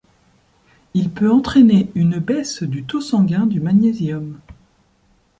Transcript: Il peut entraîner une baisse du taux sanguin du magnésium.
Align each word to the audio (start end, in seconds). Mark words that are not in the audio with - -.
Il 0.95 1.11
peut 1.11 1.31
entraîner 1.31 1.91
une 1.93 2.17
baisse 2.17 2.63
du 2.63 2.83
taux 2.85 3.01
sanguin 3.01 3.45
du 3.45 3.59
magnésium. 3.59 4.39